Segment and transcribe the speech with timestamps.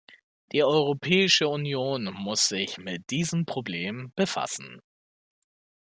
[0.51, 4.81] Die Europäische Union muss sich mit diesem Problem befassen.